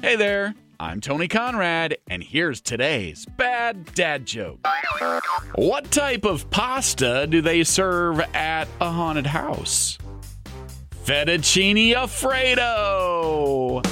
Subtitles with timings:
[0.00, 4.64] Hey there, I'm Tony Conrad, and here's today's bad dad joke.
[5.56, 9.98] What type of pasta do they serve at a haunted house?
[11.04, 13.82] Fettuccine Alfredo!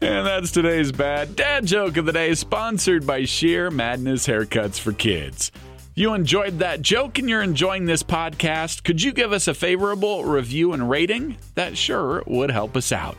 [0.00, 4.94] and that's today's bad dad joke of the day, sponsored by Sheer Madness Haircuts for
[4.94, 5.52] Kids.
[5.76, 9.52] If you enjoyed that joke and you're enjoying this podcast, could you give us a
[9.52, 11.36] favorable review and rating?
[11.54, 13.18] That sure would help us out.